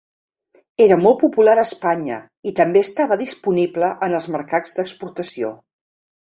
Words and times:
Era 0.85 0.95
molt 1.01 1.19
popular 1.23 1.55
a 1.57 1.65
Espanya 1.69 2.17
i 2.53 2.55
també 2.61 2.83
estava 2.87 3.19
disponible 3.23 3.93
en 4.09 4.19
els 4.23 4.29
mercats 4.39 4.77
d'exportació. 4.81 5.57